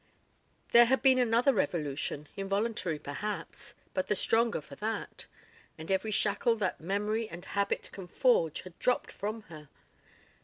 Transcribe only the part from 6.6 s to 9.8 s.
memory and habit can forge had dropped from her.